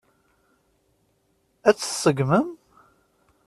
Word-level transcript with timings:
Ad 1.67 1.75
tt-tseggmem? 1.75 2.47